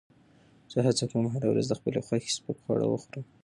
[0.71, 3.23] زه هڅه کوم هره ورځ د خپل خوښې سپک خواړه وخورم.